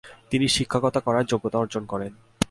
[0.29, 2.11] তিনি শিক্ষকতা করার যোগ্যতা অর্জন করেন।